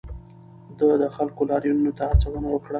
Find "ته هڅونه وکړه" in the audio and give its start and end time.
1.97-2.69